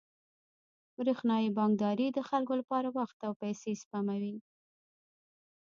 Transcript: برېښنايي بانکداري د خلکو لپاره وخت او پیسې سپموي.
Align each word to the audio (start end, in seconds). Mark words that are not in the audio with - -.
برېښنايي 0.97 1.49
بانکداري 1.57 2.07
د 2.13 2.19
خلکو 2.29 2.53
لپاره 2.61 2.87
وخت 2.97 3.17
او 3.27 3.33
پیسې 3.41 3.71
سپموي. 3.81 4.35